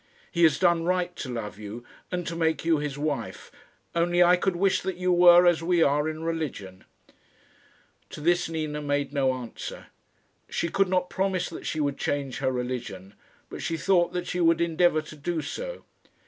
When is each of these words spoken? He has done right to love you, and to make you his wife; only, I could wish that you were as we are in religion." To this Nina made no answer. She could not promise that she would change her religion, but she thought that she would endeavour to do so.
He 0.31 0.41
has 0.41 0.57
done 0.57 0.83
right 0.83 1.15
to 1.17 1.29
love 1.31 1.59
you, 1.59 1.83
and 2.11 2.25
to 2.25 2.35
make 2.35 2.65
you 2.65 2.79
his 2.79 2.97
wife; 2.97 3.51
only, 3.93 4.23
I 4.23 4.35
could 4.35 4.55
wish 4.55 4.81
that 4.81 4.97
you 4.97 5.11
were 5.13 5.45
as 5.45 5.61
we 5.61 5.83
are 5.83 6.09
in 6.09 6.23
religion." 6.23 6.85
To 8.09 8.19
this 8.19 8.49
Nina 8.49 8.81
made 8.81 9.13
no 9.13 9.31
answer. 9.31 9.89
She 10.49 10.69
could 10.69 10.87
not 10.89 11.11
promise 11.11 11.49
that 11.49 11.67
she 11.67 11.79
would 11.79 11.99
change 11.99 12.39
her 12.39 12.51
religion, 12.51 13.13
but 13.47 13.61
she 13.61 13.77
thought 13.77 14.11
that 14.13 14.25
she 14.25 14.39
would 14.39 14.59
endeavour 14.59 15.03
to 15.03 15.15
do 15.15 15.39
so. 15.39 15.85